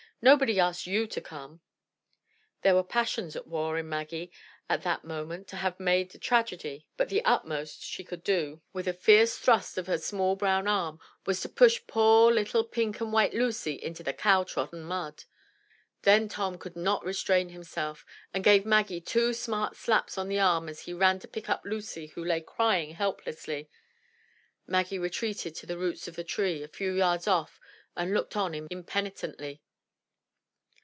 [0.23, 1.61] Nobody asked you to come."
[2.61, 4.31] There were passions at war in Maggie
[4.69, 8.87] at that moment to have made a tragedy, but the utmost she could do, with
[8.87, 11.49] a fierce 235 M Y BOOK HOUSE thrust of her small brown arm, was to
[11.49, 15.23] push poor little pink and white Lucy into the cow trodden mud.
[16.03, 20.69] Then Tom could not restrain himself, and gave Maggie two smart slaps on the arm
[20.69, 23.71] as he ran to pick up Lucy who lay crying helplessly.
[24.67, 27.59] Maggie retreated to the roots of a tree a few yards off
[27.95, 29.63] and looked on impenitently.